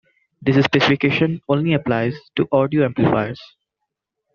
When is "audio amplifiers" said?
2.51-3.39